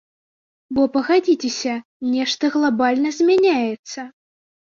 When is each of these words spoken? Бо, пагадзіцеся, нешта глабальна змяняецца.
Бо, 0.77 0.81
пагадзіцеся, 0.95 1.75
нешта 2.15 2.51
глабальна 2.57 3.13
змяняецца. 3.19 3.99